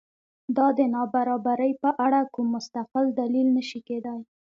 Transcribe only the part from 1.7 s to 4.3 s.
په اړه کوم مستقل دلیل نه شي کېدای.